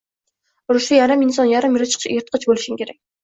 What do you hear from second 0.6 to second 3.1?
Urushda yarim inson, yarim yirtqich bo`lishing kerak